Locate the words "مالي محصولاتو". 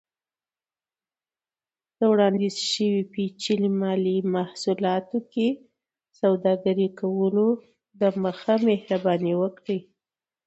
3.81-5.17